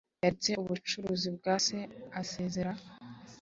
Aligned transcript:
Yaretse 0.21 0.49
ubucuruzi 0.61 1.29
bwa 1.37 1.55
se 1.65 1.77
azerera, 2.19 2.73